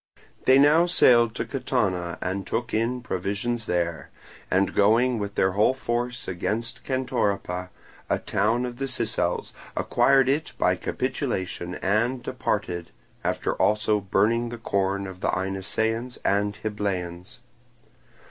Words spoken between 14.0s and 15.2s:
burning the corn of